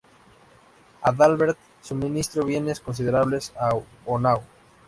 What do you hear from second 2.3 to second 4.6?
bienes considerables a Honau.